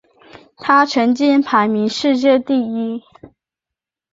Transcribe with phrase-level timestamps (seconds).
[0.57, 3.29] 他曾经排名世界第一位。